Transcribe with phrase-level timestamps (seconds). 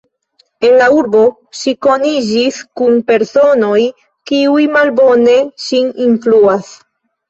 [0.69, 1.21] En la urbo
[1.59, 3.79] ŝi koniĝis kun personoj,
[4.33, 6.79] kiuj malbone ŝin influas.